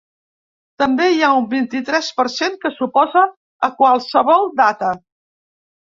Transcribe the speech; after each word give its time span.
També 0.83 1.05
hi 1.15 1.19
ha 1.27 1.29
un 1.41 1.45
vint-i-tres 1.51 2.09
per 2.21 2.27
cent 2.37 2.57
que 2.65 2.71
s’oposa 2.79 3.25
a 3.69 3.73
qualsevol 3.83 4.53
data. 4.63 4.91